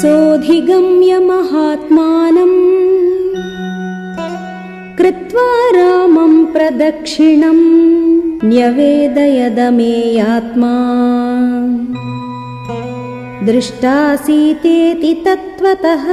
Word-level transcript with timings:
सोऽधिगम्य 0.00 1.14
महात्मानम् 1.30 2.54
कृत्वा 4.98 5.48
रामम् 5.76 6.36
प्रदक्षिणम् 6.54 7.66
न्यवेदयदमेयात्मा 8.52 10.74
दृष्टासीतेति 13.48 15.12
तत्त्वतः 15.26 16.08